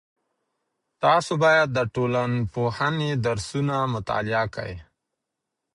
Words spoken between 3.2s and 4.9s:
درسونه مطالعه کړئ.